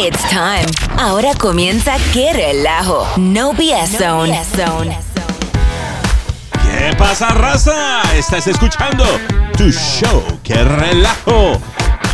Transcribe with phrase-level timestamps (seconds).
[0.00, 0.64] It's time.
[0.96, 3.04] Ahora comienza Qué Relajo.
[3.16, 4.40] No BS Zone.
[6.52, 8.02] ¿Qué pasa, raza?
[8.14, 9.04] Estás escuchando
[9.56, 10.22] tu show.
[10.44, 11.60] ¡Qué relajo!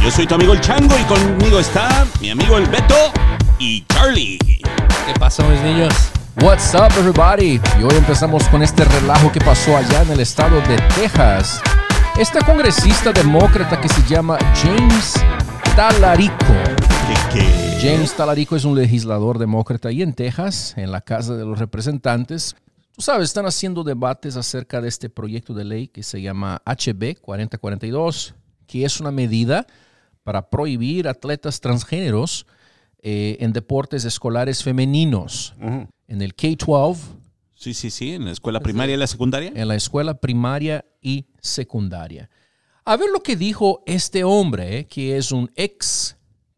[0.03, 3.13] Yo soy tu amigo el Chango y conmigo está mi amigo el Beto
[3.59, 4.39] y Charlie.
[4.39, 5.93] ¿Qué pasó, mis niños?
[6.41, 7.61] What's up, everybody?
[7.79, 11.61] Y hoy empezamos con este relajo que pasó allá en el estado de Texas.
[12.17, 15.23] Esta congresista demócrata que se llama James
[15.77, 16.55] Talarico.
[17.81, 22.57] James Talarico es un legislador demócrata ahí en Texas, en la Casa de los Representantes.
[22.93, 27.21] Tú sabes, están haciendo debates acerca de este proyecto de ley que se llama HB
[27.21, 28.35] 4042,
[28.67, 29.67] que es una medida
[30.23, 32.47] para prohibir atletas transgéneros
[33.03, 35.55] eh, en deportes escolares femeninos.
[35.61, 36.97] En el K-12,
[37.57, 39.53] Sí, sí, sí, en la escuela primaria y la secundaria.
[39.55, 42.29] en la escuela primaria y secundaria.
[42.85, 46.17] A ver lo que dijo este hombre, eh, que es un ex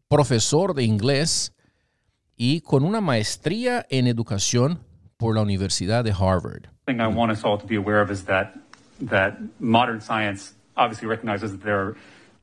[0.09, 1.53] profesor de inglés
[2.35, 4.79] y con una maestría en educación
[5.17, 6.69] por la Universidad de Harvard.
[6.87, 8.57] thing I want us all to be aware of is that
[9.01, 11.95] that modern science obviously recognizes that there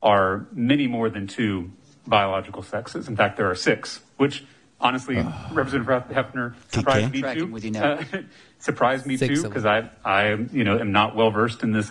[0.03, 1.71] are many more than two
[2.07, 3.09] biological sexes.
[3.09, 4.45] In fact, there are six, which
[4.81, 5.17] honestly,
[5.51, 7.47] Representative Hefner surprised me too.
[7.47, 7.93] with you now.
[7.95, 8.05] Uh,
[8.59, 11.91] surprised me Six too because I I you know am not well versed in this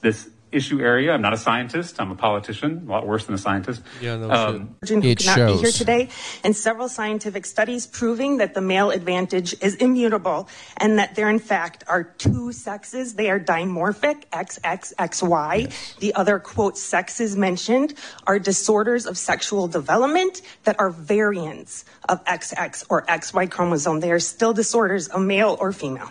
[0.00, 1.12] this issue area.
[1.12, 2.00] I'm not a scientist.
[2.00, 2.84] I'm a politician.
[2.86, 3.82] A lot worse than a scientist.
[4.00, 5.78] Yeah, no Um, who It cannot be here shows.
[5.78, 6.08] today,
[6.44, 11.38] and several scientific studies proving that the male advantage is immutable and that there, in
[11.38, 13.14] fact, are two sexes.
[13.14, 15.98] They are dimorphic, XXXY.
[15.98, 17.94] The other, quote, sexes mentioned
[18.26, 24.00] are disorders of sexual development that are variants of XX or XY chromosome.
[24.00, 26.10] They are still disorders of male or female.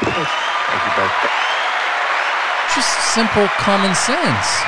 [0.00, 1.43] Just
[3.14, 4.64] simple common sense.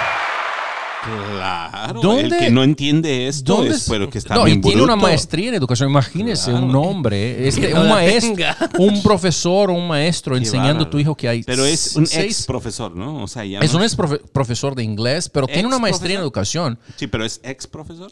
[1.04, 2.00] Claro.
[2.00, 4.82] ¿Dónde- El que no entiende esto ¿Dónde es pero que está no, bien y tiene
[4.82, 5.88] una maestría en educación.
[5.88, 8.44] Imagínese un hombre, este, no un maestro,
[8.78, 12.38] un profesor, un maestro Qué enseñando a tu hijo que hay Pero es un seis-
[12.40, 13.22] ex profesor, ¿no?
[13.22, 15.82] O sea, ya Es no un ex profe- profesor de inglés, pero tiene una ¿Ex
[15.82, 16.78] maestría en educación.
[16.96, 18.10] Sí, pero es ex profesor.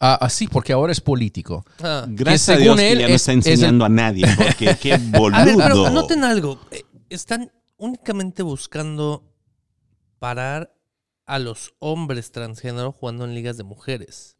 [0.00, 1.64] Ah, Así, porque ahora es político.
[1.82, 2.04] Ah.
[2.06, 4.26] Gracias a según Dios él que ya no es- está es el- enseñando a nadie,
[4.36, 5.10] porque qué A ver,
[5.56, 5.86] pero boludo.
[5.88, 6.60] anoten algo.
[6.70, 9.24] Eh, Están únicamente buscando
[10.18, 10.74] parar
[11.26, 14.36] a los hombres transgénero jugando en ligas de mujeres.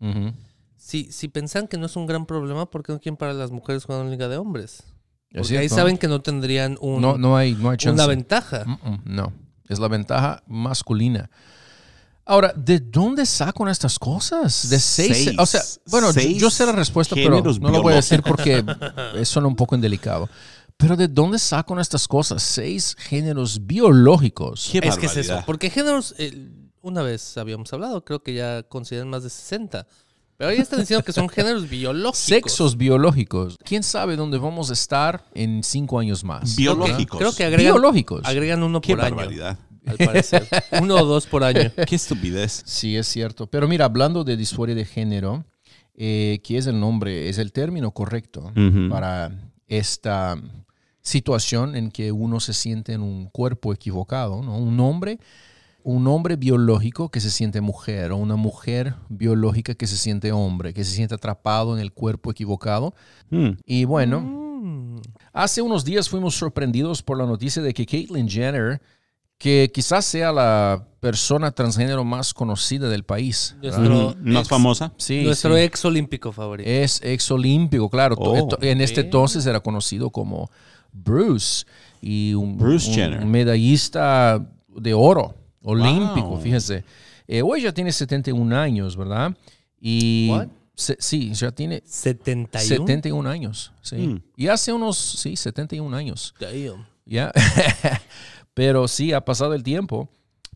[0.77, 3.39] Si, si pensan que no es un gran problema, ¿por qué no quieren parar a
[3.39, 4.85] las mujeres jugando en liga de hombres?
[5.31, 7.93] Es Porque ahí saben que no tendrían un, No, no hay, no hay chance.
[7.95, 8.65] una ventaja.
[8.65, 9.33] Mm, mm, No,
[9.69, 11.29] es la ventaja masculina.
[12.25, 14.69] Ahora, ¿de dónde sacan estas cosas?
[14.69, 15.25] De seis.
[15.25, 15.37] Seis.
[15.39, 18.63] o sea, bueno, yo- sé la respuesta, pero no lo voy a decir porque
[19.25, 20.29] suena un poco indelicado.
[20.79, 22.41] Pero ¿de dónde sacan estas cosas?
[22.41, 24.69] Seis géneros biológicos.
[24.71, 25.43] Qué Es que es eso.
[25.45, 26.49] Porque géneros, eh,
[26.83, 29.87] una vez habíamos hablado, creo que ya consideran más de 60.
[30.37, 32.19] Pero ya están diciendo que son géneros biológicos.
[32.19, 33.59] Sexos biológicos.
[33.65, 36.55] ¿Quién sabe dónde vamos a estar en cinco años más?
[36.55, 37.19] Biológicos.
[37.19, 38.25] Creo que agregan, Biológicos.
[38.25, 39.17] agregan uno Qué por año.
[39.17, 39.59] barbaridad.
[39.85, 40.47] Al parecer.
[40.81, 41.73] uno o dos por año.
[41.89, 42.63] Qué estupidez.
[42.65, 43.49] Sí, es cierto.
[43.49, 45.45] Pero mira, hablando de disforia de género,
[45.97, 48.53] eh, que es el nombre, es el término correcto
[48.89, 49.33] para
[49.67, 50.41] esta
[51.03, 54.59] situación en que uno se siente en un cuerpo equivocado, ¿no?
[54.59, 55.19] Un hombre,
[55.83, 60.75] un hombre biológico que se siente mujer o una mujer biológica que se siente hombre,
[60.75, 62.95] que se siente atrapado en el cuerpo equivocado.
[63.31, 63.51] Mm.
[63.65, 65.01] Y bueno, Mm.
[65.33, 68.83] Hace unos días fuimos sorprendidos por la noticia de que Caitlyn Jenner,
[69.39, 74.93] que quizás sea la persona transgénero más conocida del país, Nuestro, Más ex, famosa.
[74.97, 76.69] sí, nuestro sí, ex olímpico favorito.
[76.69, 78.17] es ex olímpico, claro.
[78.19, 78.49] Oh.
[78.61, 80.51] en este entonces era conocido como
[80.93, 81.65] Bruce
[82.01, 83.25] y un, Bruce un Jenner.
[83.27, 86.41] medallista de oro olímpico, Wow.
[86.41, 86.85] fíjese.
[87.27, 89.35] Eh, hoy ya tiene 71 años, ¿verdad?
[89.81, 90.49] Y What?
[90.75, 92.65] se- sí, ya tiene 71.
[92.87, 93.97] 71 años, sí.
[93.97, 94.23] Mm.
[94.37, 96.35] Y hace unos, sí, 71 años.
[96.41, 96.87] Damn.
[97.05, 97.33] Ya.
[98.55, 100.09] Pero sí, ha pasado el tiempo.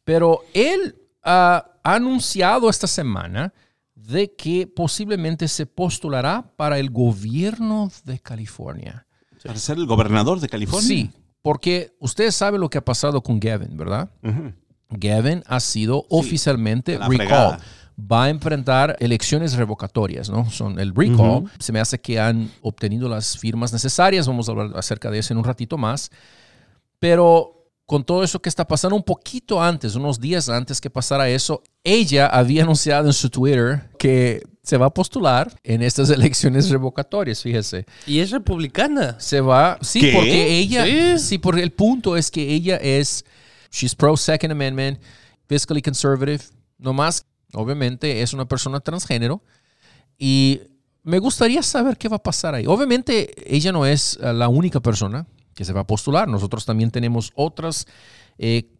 [0.04, 3.52] Pero él ha anunciado esta semana
[3.94, 9.06] de que posiblemente se postulará para el gobierno de California.
[9.44, 10.86] Para ser el gobernador de California.
[10.86, 11.10] Sí,
[11.42, 14.10] porque ustedes saben lo que ha pasado con Gavin, ¿verdad?
[14.22, 14.52] Ujú.
[14.90, 17.16] Gavin ha sido oficialmente la recall.
[17.16, 17.60] fregada.
[17.98, 20.48] Va a enfrentar elecciones revocatorias, ¿no?
[20.50, 21.44] Son el recall.
[21.58, 24.26] Se me hace que han obtenido las firmas necesarias.
[24.26, 26.10] Vamos a hablar acerca de eso en un ratito más.
[26.98, 27.61] Pero
[27.92, 31.62] con todo eso que está pasando un poquito antes, unos días antes que pasara eso,
[31.84, 37.42] ella había anunciado en su Twitter que se va a postular en estas elecciones revocatorias,
[37.42, 37.84] fíjese.
[38.06, 39.20] Y es republicana.
[39.20, 40.12] Se va, sí, ¿Qué?
[40.14, 41.18] porque ella, Sí.
[41.22, 43.26] sí, porque el punto es que ella es,
[43.70, 44.98] she's pro Second Amendment,
[45.46, 46.42] fiscally conservative,
[46.78, 49.42] nomás, obviamente, es una persona transgénero
[50.16, 50.62] y
[51.02, 52.64] me gustaría saber qué va a pasar ahí.
[52.66, 56.28] Obviamente, ella no es eh, la única persona que se va a postular.
[56.28, 57.86] Nosotros también tenemos otras
[58.38, 58.70] eh,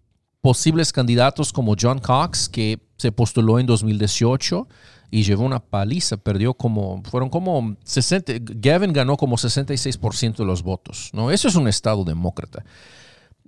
[0.41, 4.69] posibles candidatos como John Cox, que se postuló en 2018
[5.11, 10.63] y llevó una paliza, perdió como, fueron como 60, Gavin ganó como 66% de los
[10.63, 11.31] votos, ¿no?
[11.31, 12.65] Eso es un estado demócrata.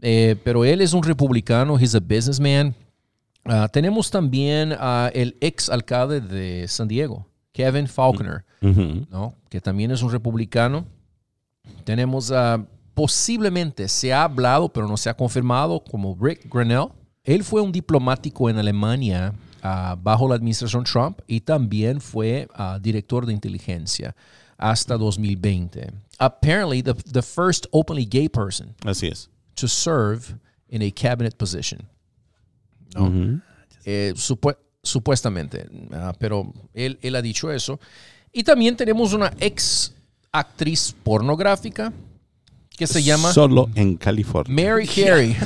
[0.03, 2.75] Eh, pero él es un republicano, he's a businessman.
[3.47, 9.07] Ah, tenemos también a el ex alcalde de San Diego, Kevin Faulconer, Ujú.
[9.11, 9.35] ¿no?
[9.49, 10.87] que también es un republicano.
[11.85, 12.63] Tenemos a,
[12.95, 16.89] posiblemente, se ha hablado, pero no se ha confirmado, como Rick Grenell.
[17.25, 19.33] Él fue un diplomático en Alemania
[19.63, 24.15] ah, bajo la administración Trump y también fue ah, director de inteligencia
[24.59, 25.91] hasta 2020.
[26.19, 29.29] Apparently, the, the first openly gay person Así es.
[29.55, 30.37] to serve
[30.69, 31.81] in a cabinet position.
[32.95, 33.41] ¿no?
[33.85, 37.81] Eh, supue- supuestamente, ah, pero él, él ha dicho eso.
[38.33, 39.95] Y también tenemos una ex
[40.31, 41.93] actriz pornográfica
[42.77, 44.53] que se llama Solo en California.
[44.53, 45.37] Mary Carey.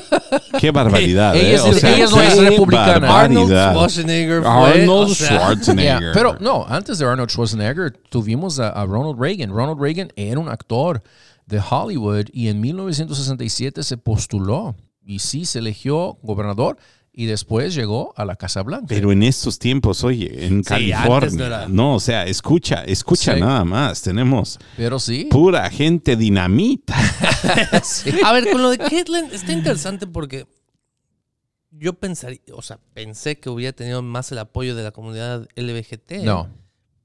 [0.60, 1.34] Qué barbaridad.
[1.34, 1.54] Ella ¿eh?
[1.54, 3.20] es- O sea, ella no es qué republicana.
[3.20, 3.50] Arnold.
[3.72, 4.50] Schwarzenegger fue.
[4.50, 6.00] Arnold o sea, Schwarzenegger.
[6.00, 9.50] Yeah, pero no, antes de Arnold Schwarzenegger tuvimos a, a Ronald Reagan.
[9.50, 11.02] Ronald Reagan era un actor
[11.46, 16.78] de Hollywood y en 1967 se postuló y sí se eligió gobernador
[17.16, 18.86] y después llegó a la Casa Blanca.
[18.88, 21.30] Pero en estos tiempos, oye, en Sí, antes California.
[21.38, 21.68] no era.
[21.68, 23.40] No, o sea, escucha, escucha Sí.
[23.40, 24.02] nada más.
[24.02, 25.26] Tenemos Pero sí.
[25.30, 26.94] pura gente dinamita.
[28.24, 30.46] A ver, con lo de Caitlyn está interesante porque
[31.70, 36.24] yo pensaría, o sea, pensé que hubiera tenido más el apoyo de la comunidad LBGT.
[36.24, 36.48] No,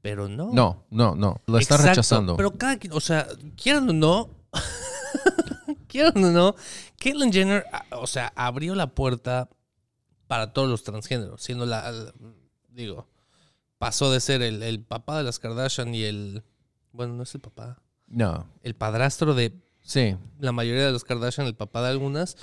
[0.02, 0.50] Pero no.
[0.54, 1.42] no, no, no.
[1.46, 2.36] Lo Exacto, rechazando.
[2.36, 3.28] Pero cada quien, o sea,
[3.62, 4.30] quieran o no,
[5.88, 6.56] quieran o no,
[7.00, 9.50] Caitlyn Jenner, o sea, abrió la puerta
[10.30, 12.14] para todos los transgéneros, siendo la, la-
[12.70, 13.08] digo,
[13.80, 16.44] pasó de ser el, el papá de las Kardashian y el,
[16.92, 20.16] bueno, no es el papá, no, el padrastro de sí.
[20.40, 22.38] la mayoría de los Kardashian, el papá de algunas,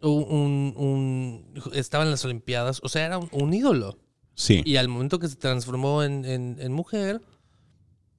[0.00, 3.98] un, estaba en las Olimpiadas, o sea, era un, un ídolo.
[4.34, 4.62] Sí.
[4.64, 7.20] Y al momento que se transformó en, en- en mujer,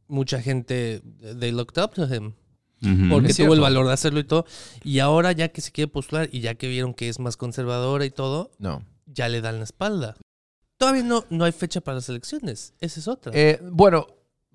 [0.07, 1.01] mucha gente,
[1.39, 2.33] they looked up to him.
[3.09, 3.53] Porque Es tuvo cierto.
[3.53, 4.45] el valor de hacerlo y todo.
[4.83, 8.05] Y ahora ya que se quiere postular y ya que vieron que es más conservadora
[8.05, 8.83] y todo, No.
[9.13, 10.15] Ya le dan la espalda.
[10.77, 12.73] Todavía no, no hay fecha para las elecciones.
[12.79, 13.31] Esa es otra.
[13.35, 14.07] Eh, bueno,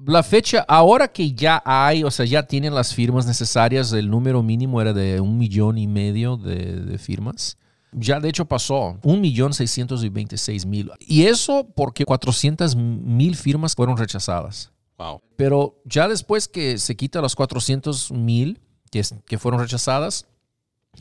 [0.04, 4.42] la fecha, ahora que ya hay, o sea, ya tienen las firmas necesarias, el número
[4.42, 7.56] mínimo era de un millón y medio de, de firmas.
[7.92, 10.90] Ya de hecho pasó, un millón seiscientos y veintiséis mil.
[11.00, 14.70] Y eso porque 400 mil firmas fueron rechazadas.
[14.98, 15.22] Wow.
[15.36, 18.60] Pero ya después que se quita los 400 mil
[18.90, 20.26] que, que fueron rechazadas,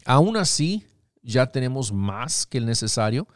[0.05, 0.85] aún así
[1.21, 3.27] ya tenemos más que el necesario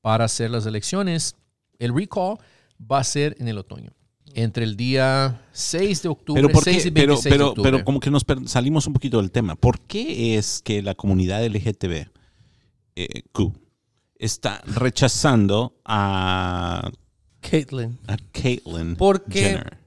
[0.00, 1.36] para hacer las elecciones.
[1.78, 2.38] El recall
[2.80, 3.92] va a ser en el otoño,
[4.34, 6.88] entre el día 6 de octubre, Pero, ¿por 6 qué?
[6.88, 7.70] y pero, 26 de pero, octubre.
[7.70, 9.56] pero como que nos salimos un poquito del tema.
[9.56, 12.06] ¿Por qué es que la comunidad LGTB
[12.96, 13.22] eh,
[14.18, 16.90] está rechazando a,
[17.40, 17.98] Caitlyn.
[18.06, 19.40] a Caitlyn ¿Por qué?
[19.42, 19.77] Jenner?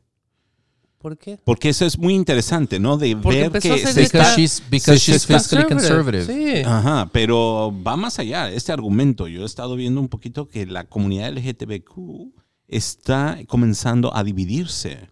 [1.02, 1.40] ¿Por qué?
[1.44, 2.96] Porque eso es muy interesante, ¿no?
[2.98, 6.26] De Porque ver que se está, she's, because se- se she's fiscally conservative.
[6.26, 6.62] Sí.
[6.64, 8.52] Ajá, pero va más allá.
[8.52, 12.32] Este argumento, yo he estado viendo un poquito que la comunidad LGTBQ
[12.68, 15.10] está comenzando a dividirse.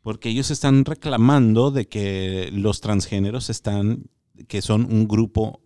[0.00, 4.04] Porque ellos están reclamando de que los transgéneros están,
[4.48, 5.60] que son un grupo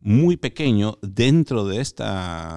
[0.00, 2.04] muy pequeño dentro de este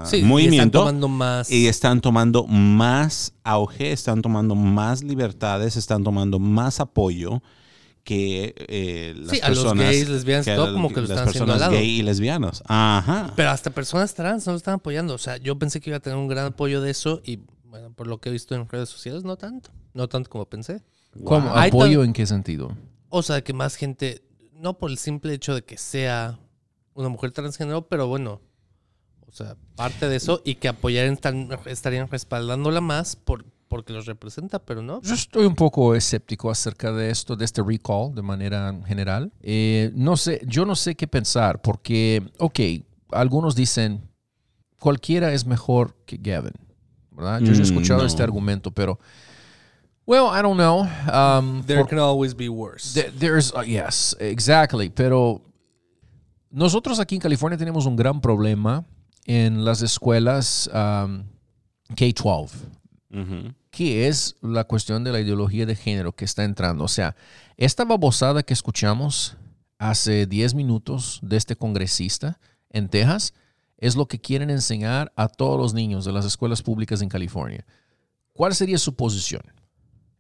[0.05, 0.57] Sí, y movimiento.
[0.59, 1.49] están tomando más.
[1.51, 7.41] Y están tomando más auge, están tomando más libertades, están tomando más apoyo
[8.03, 9.85] que eh, las Sí, a los personas.
[9.85, 11.81] gays, lesbianas y que todo como que lo las están haciendo personas al lado.
[11.83, 12.63] gay y lesbianas.
[12.67, 13.33] Ajá.
[13.35, 15.13] Pero hasta personas trans no lo están apoyando.
[15.13, 17.91] O sea, yo pensé que iba a tener un gran apoyo de eso y, bueno,
[17.93, 19.69] por lo que he visto en redes sociales, no tanto.
[19.93, 20.81] No tanto como pensé.
[21.23, 21.49] ¿Cómo?
[21.55, 22.75] ¿Apoyo en qué sentido?
[23.09, 26.39] O sea, que más gente, no por el simple hecho de que sea
[26.99, 28.41] una mujer transgénero, pero bueno,
[29.27, 34.05] o sea, parte de eso y que apoyarían, están- estarían respaldándola más por, porque los
[34.05, 35.01] representa, pero no.
[35.01, 39.31] Yo estoy un poco escéptico acerca de esto, de este recall de manera general.
[39.41, 42.59] Eh, no sé, yo no sé qué pensar, porque, ok,
[43.11, 44.09] algunos dicen
[44.79, 46.53] cualquiera es mejor que Gavin,
[47.11, 47.39] ¿verdad?
[47.41, 48.07] Yo ya he Mm, escuchado no.
[48.07, 48.99] este argumento, pero,
[50.05, 50.81] well, I don't know.
[50.81, 52.99] Um, There por- can always be worse.
[52.99, 54.89] There- There's, uh, yes, exactly.
[54.89, 55.41] Pero
[56.51, 58.85] nosotros aquí en California tenemos un gran problema
[59.25, 61.23] en las escuelas um,
[61.95, 62.49] K-12,
[63.11, 63.53] Ujú.
[63.71, 66.83] que es la cuestión de la ideología de género que está entrando.
[66.83, 67.15] O sea,
[67.57, 69.35] esta babosada que escuchamos
[69.77, 72.39] hace 10 minutos de este congresista
[72.69, 73.33] en Texas
[73.77, 77.65] es lo que quieren enseñar a todos los niños de las escuelas públicas en California.
[78.33, 79.41] ¿Cuál sería su posición?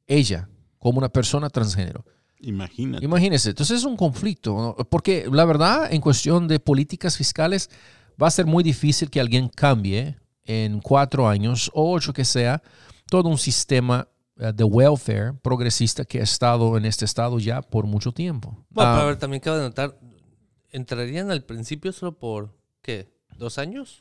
[0.07, 2.03] ella como una persona transgénero.
[2.39, 3.03] Imagínate.
[3.03, 4.85] Imagínense, entonces es un conflicto, ¿no?
[4.89, 7.69] porque la verdad, en cuestión de políticas fiscales,
[8.21, 12.61] va a ser muy difícil que alguien cambie en cuatro años o ocho que sea
[13.09, 17.85] todo un sistema eh, de welfare progresista que ha estado en este estado ya por
[17.85, 18.65] mucho tiempo.
[18.69, 19.99] Bueno, Ah, a ver, también cabe notar,
[20.71, 23.99] ¿entrarían al principio solo por, qué, dos años?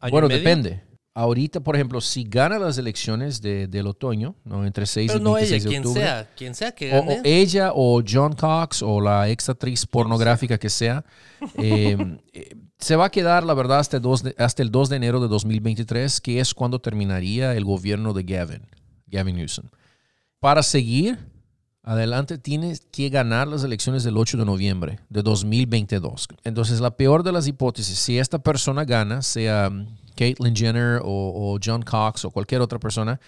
[0.00, 0.40] ¿Año y bueno, medio?
[0.40, 0.87] depende.
[1.20, 4.64] Ahorita, por ejemplo, si gana las elecciones de- del otoño, ¿no?
[4.64, 7.00] entre 6 Pero y no 26 ella, de quien octubre, sea, quien sea que o,
[7.02, 7.14] gane.
[7.18, 11.04] o ella o John Cox o la ex actriz pornográfica que sea,
[11.56, 14.88] eh, eh, se va a quedar, la verdad, hasta el, 2 de, hasta el 2
[14.90, 18.62] de enero de 2023, que es cuando terminaría el gobierno de Gavin,
[19.08, 19.66] Gavin Newsom.
[20.38, 21.18] Para seguir
[21.88, 26.28] adelante, tienes que ganar las elecciones del 8 de noviembre de 2022.
[26.44, 31.58] Entonces, la peor de las hipótesis, si esta persona gana, sea um, Caitlyn Jenner o,
[31.64, 33.18] John Cox o cualquier otra persona,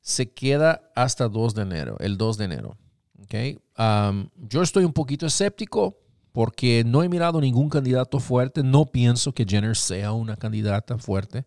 [0.00, 2.76] se queda hasta 2 de enero, el 2 de enero.
[3.24, 3.34] ¿ok?
[3.78, 5.98] Um, yo estoy un poquito escéptico
[6.32, 8.62] porque no he mirado ningún candidato fuerte.
[8.62, 11.44] No pienso que Jenner sea una candidata fuerte.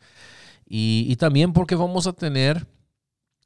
[0.68, 2.68] Y, y también porque vamos a tener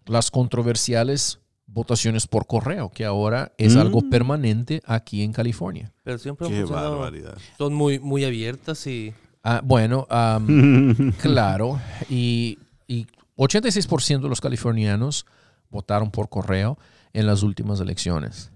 [0.05, 3.79] las controversiales votaciones por correo, que ahora es Mm.
[3.79, 5.91] algo permanente aquí en California.
[6.03, 7.37] pero siempre Qué barbaridad.
[7.57, 9.13] Son muy, muy abiertas y...
[9.43, 11.79] Ah, bueno, am, claro.
[12.09, 12.57] Y,
[12.87, 13.07] y
[13.37, 15.25] 86% de los californianos
[15.69, 16.77] votaron por correo
[17.13, 18.51] en las últimas elecciones.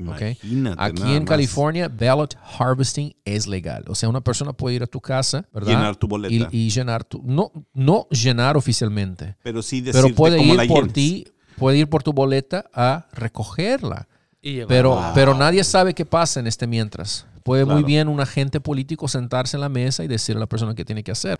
[0.00, 0.06] ¿ok?
[0.42, 0.76] Imagínate.
[0.82, 1.28] Aquí nada en más.
[1.28, 3.84] California, ballot harvesting es legal.
[3.88, 5.68] O sea, una persona puede ir a tu casa, ¿verdad?
[5.72, 6.48] Llenar tu boleta.
[6.50, 7.22] Y, y llenar tu...
[7.24, 11.26] No, no llenar oficialmente, Pero sí decirte pero puede cómo ir la por ti,
[11.58, 14.08] puede ir por tu boleta a recogerla.
[14.42, 15.02] y Pero, Wow.
[15.14, 17.26] pero nadie sabe qué pasa en este mientras.
[17.42, 20.74] Puede muy bien un agente político sentarse en la mesa y decirle a la persona
[20.74, 21.38] qué tiene que hacer.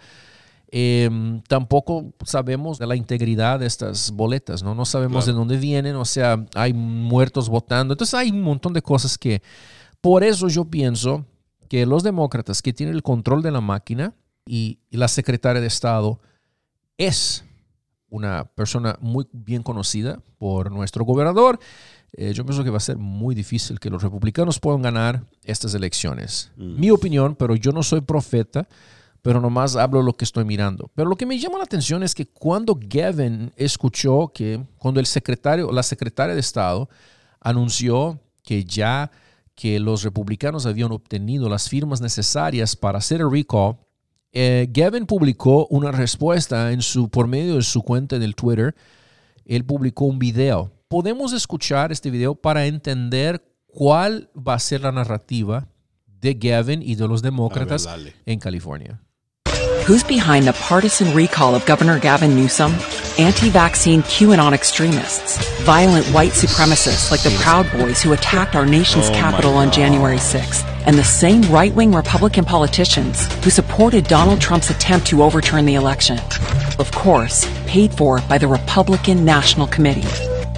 [0.76, 1.08] Eh,
[1.48, 4.74] tampoco sabemos de la integridad de estas boletas, ¿no?
[4.74, 5.32] No sabemos Claro.
[5.32, 7.94] de dónde vienen, o sea, hay muertos votando.
[7.94, 9.40] Entonces hay un montón de cosas que...
[10.00, 11.24] Por eso yo pienso
[11.68, 14.14] que los demócratas que tienen el control de la máquina
[14.46, 16.20] y, y la secretaria de Estado
[16.98, 17.44] es
[18.08, 21.58] una persona muy bien conocida por nuestro gobernador.
[22.12, 25.74] Eh, yo pienso que va a ser muy difícil que los republicanos puedan ganar estas
[25.74, 26.52] elecciones.
[26.56, 28.68] Mi opinión, pero yo no soy profeta,
[29.20, 30.90] pero nomás hablo lo que estoy mirando.
[30.94, 35.06] Pero lo que me llama la atención es que cuando Gavin escuchó que, cuando el
[35.06, 36.88] secretario, la secretaria de Estado
[37.40, 39.10] anunció que ya
[39.54, 43.76] que los republicanos habían obtenido las firmas necesarias para hacer el recall,
[44.36, 48.74] eh, Gavin publicó una respuesta en su, por medio de su cuenta del Twitter.
[49.44, 50.72] Él publicó un video.
[50.88, 55.68] Podemos escuchar este video para entender cuál va a ser la narrativa
[56.06, 57.88] de Gavin y de los demócratas
[58.26, 59.00] en California.
[59.86, 62.72] Who's behind the partisan recall of Governor Gavin Newsom?
[63.18, 69.10] Anti vaccine QAnon extremists, violent white supremacists like the Proud Boys who attacked our nation's
[69.10, 74.40] Oh capital on January 6th, and the same right wing Republican politicians who supported Donald
[74.40, 76.18] Trump's attempt to overturn the election.
[76.78, 80.08] Of course, paid for by the Republican National Committee.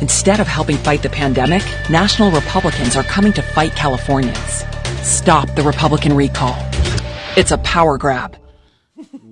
[0.00, 4.64] Instead of helping fight the pandemic, national Republicans are coming to fight Californians.
[5.02, 6.54] Stop the Republican recall.
[7.36, 8.36] It's a power grab.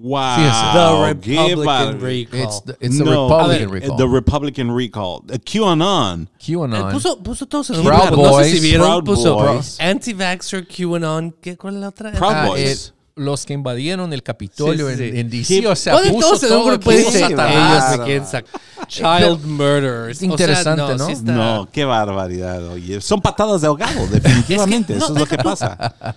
[0.07, 1.15] Wow.
[1.15, 2.41] The Republican recall.
[2.43, 3.97] It's the, it's the No, Republican a ver, recall.
[3.97, 5.23] The Republican recall.
[5.27, 6.29] The QAnon.
[6.39, 6.91] QAnon.
[6.91, 8.11] Eh, puso, puso todos en un Proud.
[8.11, 8.61] No sé si Boys.
[8.63, 8.87] vieron.
[8.87, 9.81] Proud puso Boys.
[9.81, 11.35] anti-vaxxer, QAnon.
[11.41, 12.13] ¿Qué, ¿Cuál es la otra?
[12.13, 12.89] Proud Ah, Boys.
[12.89, 15.21] eh, los que invadieron el Capitolio Sí, sí, en, sí.
[15.21, 17.85] en DC, o sea, Ponen puso todos en un todo, grupo y puso dicen, Satanás.
[17.85, 18.61] ellos me quieren sacar.
[18.89, 20.17] Child murderers.
[20.19, 21.07] Es interesante, ¿no?
[21.07, 22.69] sí está- No, qué barbaridad.
[22.69, 24.93] Oye, son patadas de ahogado, definitivamente.
[24.99, 26.15] Es que- no, Eso es lo que pasa.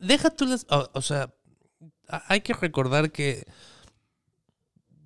[0.00, 0.66] Deja tú las.
[0.70, 1.28] O, o sea,
[2.08, 3.46] hay que recordar que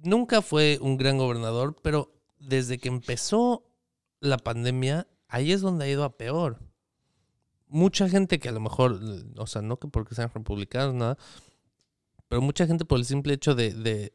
[0.02, 3.64] nunca fue un gran gobernador, pero desde que empezó
[4.20, 6.58] la pandemia, ahí es donde ha ido a peor.
[7.66, 9.00] Mucha gente que a lo mejor,
[9.36, 11.18] o sea, no que porque sean republicanos, nada,
[12.28, 14.14] pero mucha gente por el simple hecho de, de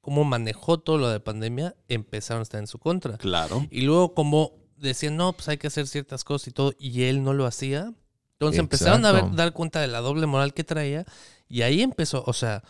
[0.00, 3.18] cómo manejó todo lo de pandemia, empezaron a estar en su contra.
[3.18, 3.66] Claro.
[3.70, 7.22] Y luego como decían, no, pues hay que hacer ciertas cosas y todo, y él
[7.22, 7.92] no lo hacía.
[8.32, 11.06] Entonces empezaron a ver, dar cuenta de la doble moral que traía
[11.48, 12.62] y ahí empezó, o sea,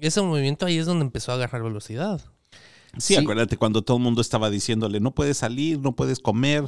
[0.00, 2.20] ese movimiento ahí es donde empezó a agarrar velocidad.
[2.96, 3.16] Sí, Sí.
[3.16, 6.64] acuérdate cuando todo el mundo estaba diciéndole, no puedes salir, no puedes comer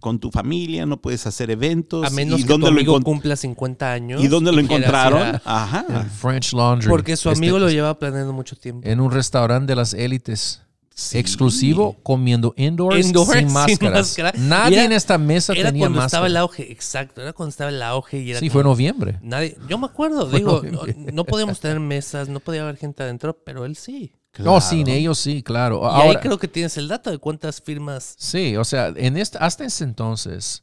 [0.00, 2.04] con tu familia, no puedes hacer eventos.
[2.04, 4.22] A menos ¿Y que dónde tu amigo cumpla 50 años.
[4.22, 5.22] ¿Y dónde lo encontraron?
[5.22, 5.84] a- Ajá.
[6.18, 6.88] French Laundry.
[6.88, 8.86] Porque su Este- amigo lo lleva planeando mucho tiempo.
[8.88, 10.62] en un restaurante de las élites.
[11.00, 11.16] Sí.
[11.18, 13.92] Exclusivo, comiendo indoors, Indoors, sin sin máscaras.
[14.00, 14.32] máscara.
[14.36, 16.06] Nadie era- en esta mesa Era tenía cuando máscara.
[16.06, 19.18] estaba el auge, exacto, era cuando estaba el auge y era sí, como- fue noviembre.
[19.22, 21.12] Nadie, yo me acuerdo, Fue digo, no, noviembre.
[21.12, 24.12] no podíamos tener mesas, no podía haber gente adentro, pero él sí.
[24.38, 25.80] No, sin ellos sí, claro.
[25.82, 28.14] Y ahí Ahora, creo que tienes el dato de cuántas firmas.
[28.18, 30.62] Sí, o sea, en este, hasta ese entonces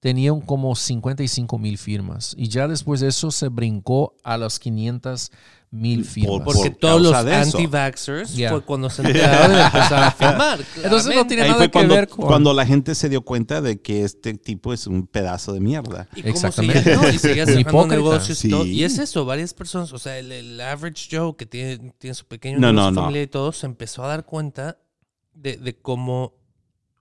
[0.00, 5.32] tenían como 55 mil firmas y ya después de eso se brincó a las 500
[5.70, 6.40] mil firmas.
[6.44, 10.60] Porque Por todos los de anti-vaxxers fue cuando se enteraron y empezaron a firmar.
[10.82, 12.26] Entonces no tiene Ahí nada que cuando, ver con...
[12.26, 16.08] cuando la gente se dio cuenta de que este tipo es un pedazo de mierda.
[16.14, 16.82] Y cómo Exactamente.
[17.18, 17.52] seguía, ¿no?
[17.52, 18.64] Y negocios y todo.
[18.64, 22.24] Y es eso, varias personas, o sea, el, el average Joe que tiene, tiene su
[22.26, 24.78] pequeño No, familiar y todo, se empezó a dar cuenta
[25.34, 26.34] de, de cómo,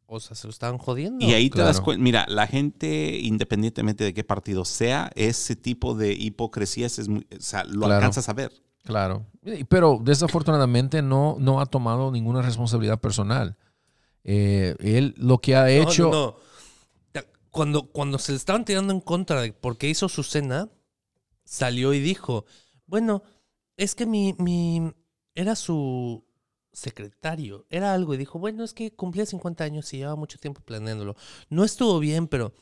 [0.08, 1.24] o sea, se lo estaban jodiendo.
[1.26, 5.96] Y ahí te das cuenta, mira, la gente, independientemente de qué partido sea, ese tipo
[5.96, 7.96] de hipocresías es muy, o sea, lo Claro.
[7.96, 8.52] alcanzas a ver.
[8.84, 9.26] Claro,
[9.68, 13.58] pero desafortunadamente no, no ha tomado ninguna responsabilidad personal.
[14.24, 16.10] Eh, él lo que ha No, hecho...
[16.10, 17.22] no,
[17.52, 20.70] Cuando, cuando se le estaban tirando en contra de por qué hizo su cena,
[21.44, 22.46] salió y dijo,
[22.86, 23.24] bueno,
[23.78, 24.94] es que mi, mi
[25.36, 26.24] era su
[26.78, 30.62] secretario, era algo, y dijo, bueno, es que cumplía 50 años y llevaba mucho tiempo
[30.62, 31.16] planeándolo.
[31.50, 32.54] No estuvo bien, pero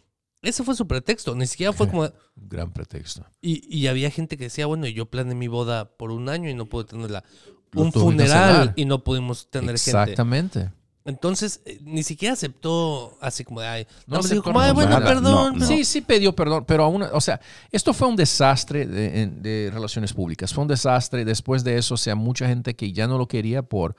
[0.41, 2.09] ese fue su pretexto, ni siquiera fue como...
[2.35, 3.25] Gran pretexto.
[3.41, 6.53] Y, y había gente que decía, bueno, yo planeé mi boda por un año y
[6.53, 7.23] no pude tenerla.
[7.71, 9.89] Lo Un funeral y no pudimos tener gente.
[9.99, 10.71] Exactamente.
[11.05, 14.89] Entonces, eh, ni siquiera aceptó así como de, ay, No dijo aceptó como, ay, bueno,
[14.89, 15.05] nada.
[15.05, 15.59] perdón.
[15.59, 17.39] No, Sí, sí pidió perdón, pero aún, o sea,
[17.71, 20.51] esto fue un desastre de, relaciones públicas.
[20.51, 21.23] Fue un desastre.
[21.23, 23.95] Después de eso, o sea, mucha gente que ya no lo quería por,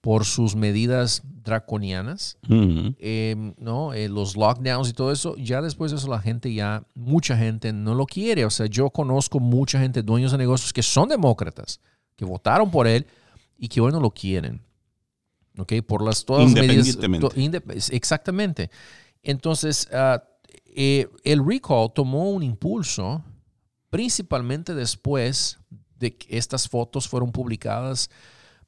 [0.00, 3.94] por sus medidas draconianas, eh, ¿no?
[3.94, 5.36] Eh, los lockdowns y todo eso.
[5.36, 8.44] Ya después de eso, la gente ya, mucha gente no lo quiere.
[8.44, 11.78] O sea, yo conozco mucha gente, dueños de negocios que son demócratas,
[12.16, 13.06] que votaron por él
[13.56, 14.60] y que hoy no lo quieren.
[15.60, 15.74] ¿Ok?
[15.86, 16.86] Por las todas las medidas.
[16.88, 17.28] Independientemente.
[17.28, 18.70] to- indep- exactamente.
[19.22, 20.22] Entonces, ah,
[20.74, 23.22] eh, el recall tomó un impulso
[23.90, 25.58] principalmente después
[25.98, 28.08] de que estas fotos fueron publicadas.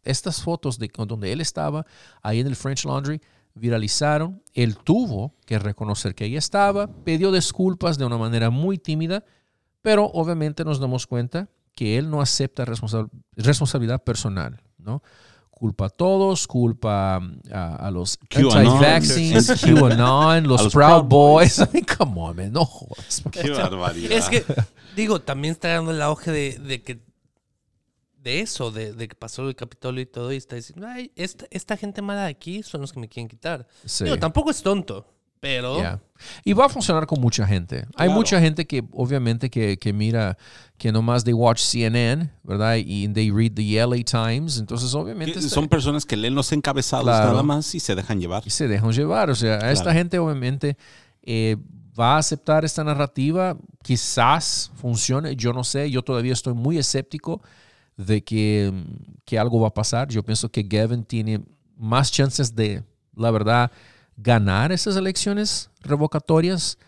[0.04, 1.86] Estas fotos de donde él estaba
[2.22, 3.20] ahí en el French Laundry
[3.54, 4.42] viralizaron.
[4.52, 9.24] Él tuvo que reconocer que ahí estaba, pidió disculpas de una manera muy tímida,
[9.80, 15.02] pero obviamente nos damos cuenta que él no acepta responsab- responsabilidad personal, ¿no?
[15.62, 17.20] Culpa a todos, culpa
[17.52, 21.60] a, a los anti-vaccines, QAnon, los, los Proud Proud Boys.
[21.60, 23.22] I mean, come on, man, no jodas.
[23.30, 24.10] Qué barbaridad.
[24.10, 24.44] Es que,
[24.96, 26.98] digo, también está dando el auge de, de que
[28.16, 31.46] de eso, de, de que pasó el Capitolio y todo, y está diciendo, ay, esta,
[31.52, 33.68] esta gente mala de aquí son los que me quieren quitar.
[33.84, 34.02] Sí.
[34.02, 35.06] Digo, tampoco es tonto,
[35.38, 35.76] pero.
[36.44, 37.78] Y va a funcionar con mucha gente.
[37.96, 38.12] Hay Claro.
[38.12, 40.36] mucha gente que obviamente que, que mira,
[40.78, 42.76] que nomás they watch CNN, ¿verdad?
[42.76, 44.58] Y they read the LA Times.
[44.58, 47.30] Entonces obviamente está- son personas que leen los encabezados Claro.
[47.30, 48.42] nada más y se dejan llevar.
[48.46, 49.30] y se dejan llevar.
[49.30, 49.98] O sea, a esta Claro.
[49.98, 50.76] gente obviamente
[51.24, 51.56] eh,
[51.98, 53.56] va a aceptar esta narrativa.
[53.82, 55.90] Quizás funcione, yo no sé.
[55.90, 57.42] Yo todavía estoy muy escéptico
[57.96, 58.72] de que,
[59.24, 60.08] que algo va a pasar.
[60.08, 61.40] Yo pienso que Gavin tiene
[61.76, 62.82] más chances de,
[63.14, 63.70] la verdad,
[64.16, 66.78] ganar esas elecciones revocatorias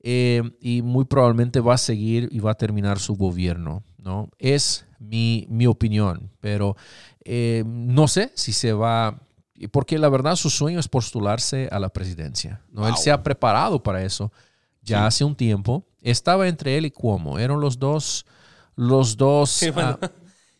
[0.00, 3.82] eh, y muy probablemente va a seguir y va a terminar su gobierno.
[3.98, 4.30] ¿no?
[4.38, 6.76] Es mi, mi opinión, pero
[7.24, 9.20] eh, no sé si se va,
[9.70, 12.62] porque la verdad su sueño es postularse a la presidencia.
[12.70, 12.86] ¿no?
[12.88, 14.32] Él se ha preparado para eso
[14.88, 15.84] ya hace un tiempo.
[16.00, 18.24] Estaba entre él y Cuomo, eran los dos,
[18.76, 19.50] los dos.
[19.50, 19.98] Sí, bueno.
[20.00, 20.10] ah,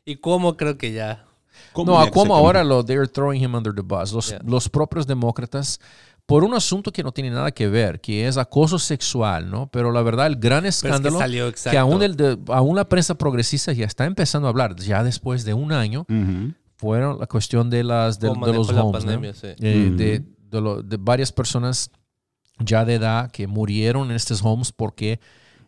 [0.05, 1.25] ¿Y cómo creo que ya?
[1.73, 4.13] ¿Cómo no, a Cuomo ahora lo they're throwing him under the bus.
[4.13, 4.41] Los, Yeah.
[4.45, 5.81] los propios demócratas
[6.29, 9.67] por un asunto que no tiene nada que ver, que es acoso sexual, ¿no?
[9.71, 12.77] Pero la verdad, el gran Pero es que escándalo salió que, aún, el de- aún
[12.77, 16.53] la prensa progresista ya está empezando a hablar, ya después de un año, Ujú.
[16.77, 18.93] fueron la cuestión de, las, de, de los homes, ¿no?
[18.93, 19.47] pandemia, sí.
[19.59, 19.97] Eh, Ujú.
[19.97, 21.91] de, de lo- de varias personas
[22.59, 25.21] ya de edad que murieron en estos homes porque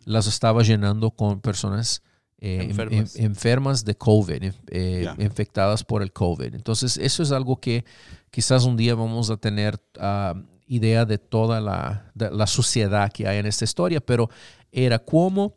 [0.05, 2.03] las estaba llenando con personas
[2.41, 3.15] eh, Enfermas.
[3.15, 6.53] en- enfermas de COVID, eh, infectadas por el COVID.
[6.55, 7.85] Entonces, eso es algo que
[8.31, 10.33] quizás un día vamos a tener ah,
[10.67, 14.29] idea de toda la, de la suciedad que hay en esta historia, pero
[14.71, 15.55] era como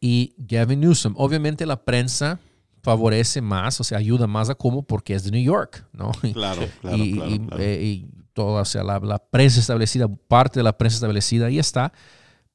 [0.00, 1.14] y Gavin Newsom.
[1.16, 2.38] Obviamente la prensa
[2.82, 6.12] favorece más, o sea, ayuda más a Cuomo porque es de New York, ¿no?
[6.32, 7.62] Claro, claro, y, claro, y, claro.
[7.62, 11.58] eh, y toda, o sea, la, la prensa establecida, parte de la prensa establecida, ahí
[11.58, 11.92] está.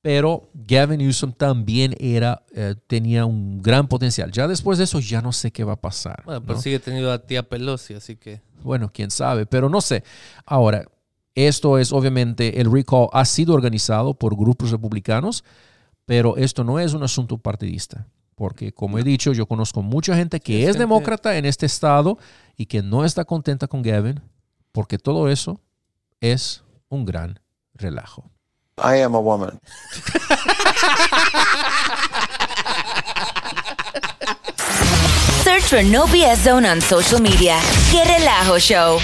[0.05, 4.31] Pero Gavin Newsom también era, eh, tenía un gran potencial.
[4.31, 6.21] Ya después de eso, ya no sé qué va a pasar.
[6.25, 6.45] Bueno, ¿no?
[6.45, 8.39] pero sigue teniendo a tía Pelosi, así que...
[8.61, 10.03] Bueno, quién sabe, pero no sé.
[10.45, 10.85] Ahora,
[11.33, 15.43] esto es obviamente, el recall ha sido organizado por grupos republicanos,
[16.05, 18.05] pero esto no es un asunto partidista.
[18.35, 21.45] Porque, como he dicho, yo conozco mucha gente que Sí, es es gente- demócrata en
[21.45, 22.19] este estado
[22.55, 24.19] y que no está contenta con Gavin,
[24.71, 25.59] porque todo eso
[26.21, 27.39] es un gran
[27.73, 28.29] relajo.
[28.77, 29.57] I am a woman.
[35.43, 37.57] Search Search for No BS Zone on social media.
[37.89, 38.99] Qué relajo show.